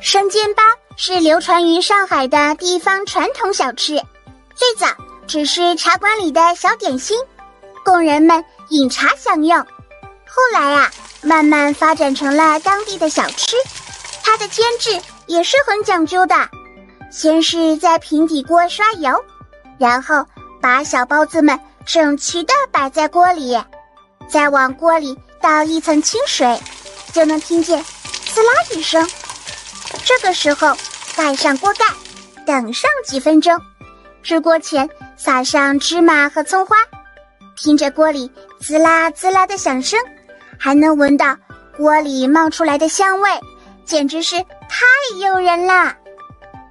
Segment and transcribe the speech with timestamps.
[0.00, 0.62] 生煎包
[0.96, 4.00] 是流传于上海的地方传统小吃，
[4.54, 4.86] 最早
[5.26, 7.18] 只是茶馆里的小点心，
[7.84, 9.58] 供人们饮茶享用。
[9.58, 10.90] 后来啊，
[11.20, 13.56] 慢慢发展成了当地的小吃。
[14.24, 16.34] 它的煎制也是很讲究的，
[17.12, 19.22] 先是在平底锅刷油，
[19.78, 20.24] 然后
[20.62, 23.62] 把小包子们整齐的摆在锅里，
[24.28, 26.58] 再往锅里倒一层清水，
[27.12, 27.84] 就能听见
[28.32, 29.06] 滋啦一声。
[30.10, 30.76] 这个时候，
[31.16, 31.84] 盖上锅盖，
[32.44, 33.56] 等上几分钟。
[34.24, 36.76] 出锅前撒上芝麻和葱花，
[37.56, 40.00] 听着锅里滋啦滋啦的响声，
[40.58, 41.36] 还能闻到
[41.76, 43.30] 锅里冒出来的香味，
[43.84, 44.34] 简直是
[44.68, 44.84] 太
[45.20, 45.94] 诱人了。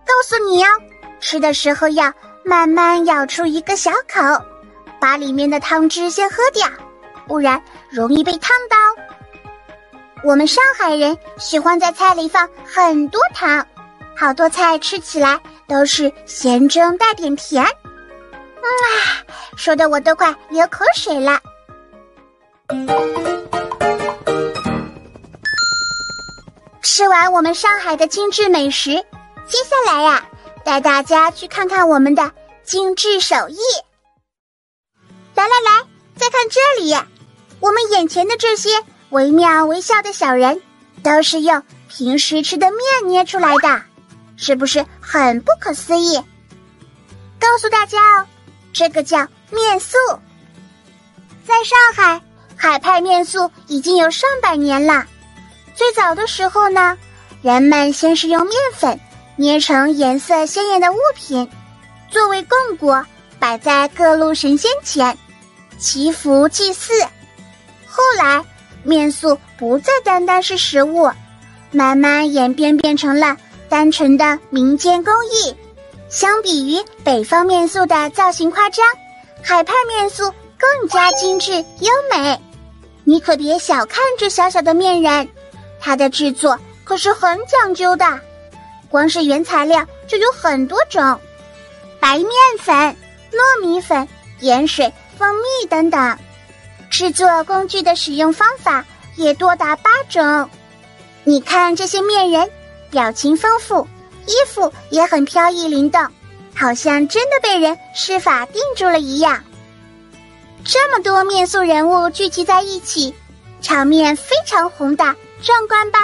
[0.06, 0.68] 告诉你哦，
[1.22, 2.12] 吃的时候要
[2.44, 4.20] 慢慢咬出一个小口，
[5.00, 6.68] 把里面的汤汁先喝掉，
[7.26, 8.78] 不然容易被烫到。
[10.22, 13.66] 我们上海人喜欢在菜里放很多糖，
[14.18, 17.64] 好多菜吃起来都是咸中带点甜。
[17.64, 17.72] 啊，
[19.56, 21.40] 说的我都快流口水了。
[26.82, 28.92] 吃完我们上海的精致美食，
[29.48, 30.28] 接下来呀，
[30.66, 32.32] 带大家去看看我们的
[32.64, 33.58] 精致手艺。
[35.34, 36.94] 来来来，再看这里，
[37.62, 38.70] 我们眼前的这些。
[39.10, 40.62] 惟妙惟肖的小人，
[41.02, 43.82] 都是用平时吃的面捏出来的，
[44.38, 46.24] 是不是很不可思议？
[47.40, 48.28] 告诉大家哦，
[48.72, 49.98] 这个叫面塑。
[51.44, 52.22] 在上海，
[52.56, 55.08] 海派面塑已经有上百年了。
[55.74, 56.96] 最早的时候呢，
[57.42, 59.00] 人们先是用面粉
[59.38, 61.50] 捏成颜色鲜艳的物品，
[62.12, 63.04] 作为供果
[63.40, 65.18] 摆在各路神仙前，
[65.80, 66.94] 祈福祭祀。
[67.88, 68.46] 后来。
[68.90, 71.10] 面塑不再单单是食物，
[71.72, 73.38] 慢慢演变变成了
[73.70, 75.56] 单纯的民间工艺。
[76.10, 78.84] 相比于北方面塑的造型夸张，
[79.44, 82.42] 海派面塑更加精致优美。
[83.04, 85.30] 你可别小看这小小的面人，
[85.80, 88.20] 它的制作可是很讲究的。
[88.90, 91.20] 光是原材料就有很多种：
[92.00, 92.76] 白面粉、
[93.32, 94.08] 糯米粉、
[94.40, 96.18] 盐水、蜂蜜等等。
[97.00, 98.84] 制作工具的使用方法
[99.16, 100.50] 也多达八种，
[101.24, 102.52] 你看这些面人，
[102.92, 103.88] 表情丰富，
[104.26, 106.06] 衣服也很飘逸灵动，
[106.54, 109.42] 好像真的被人施法定住了一样。
[110.66, 113.16] 这么多面塑人物聚集在一起，
[113.62, 116.00] 场面非常宏大壮观吧？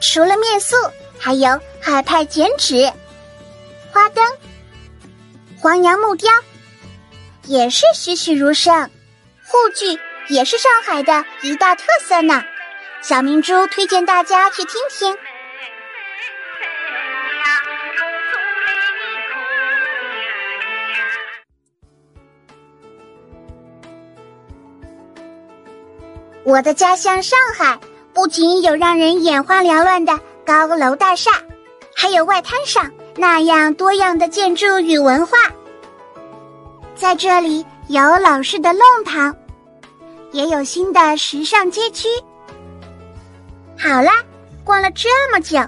[0.00, 0.76] 除了面塑，
[1.18, 2.92] 还有海派剪纸、
[3.90, 4.24] 花灯、
[5.58, 6.30] 黄杨木雕，
[7.46, 8.88] 也是栩栩如生。
[9.50, 12.40] 沪剧也是上海的一大特色呢，
[13.02, 15.16] 小明珠推荐大家去听听。
[26.44, 27.78] 我的家乡上海
[28.14, 31.32] 不仅有让人眼花缭乱的高楼大厦，
[31.94, 35.36] 还有外滩上那样多样的建筑与文化。
[36.94, 39.34] 在这里有老式的弄堂。
[40.30, 42.06] 也有新的时尚街区。
[43.76, 44.12] 好啦，
[44.62, 45.58] 逛了这么久，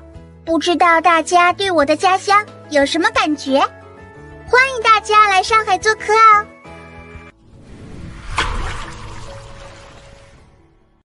[0.44, 3.58] 不知道大家对我的家乡有什么感觉？
[4.46, 6.46] 欢迎大家来上海做客哦！